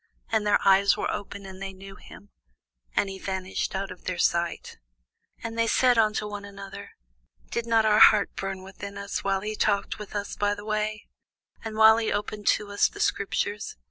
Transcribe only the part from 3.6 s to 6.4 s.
out of their sight. And they said one to